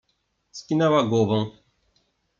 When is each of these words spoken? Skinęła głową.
Skinęła 0.51 1.03
głową. 1.09 1.51